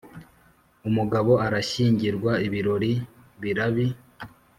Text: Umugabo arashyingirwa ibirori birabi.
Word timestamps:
Umugabo 0.89 1.31
arashyingirwa 1.45 2.31
ibirori 2.47 2.91
birabi. 3.41 3.85